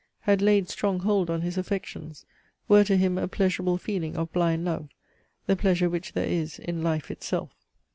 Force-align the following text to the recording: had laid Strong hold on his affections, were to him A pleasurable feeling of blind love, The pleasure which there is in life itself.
had 0.21 0.41
laid 0.41 0.67
Strong 0.67 1.01
hold 1.01 1.29
on 1.29 1.41
his 1.43 1.59
affections, 1.59 2.25
were 2.67 2.83
to 2.83 2.97
him 2.97 3.19
A 3.19 3.27
pleasurable 3.27 3.77
feeling 3.77 4.15
of 4.17 4.33
blind 4.33 4.65
love, 4.65 4.89
The 5.45 5.55
pleasure 5.55 5.91
which 5.91 6.13
there 6.13 6.25
is 6.27 6.57
in 6.57 6.81
life 6.81 7.11
itself. 7.11 7.51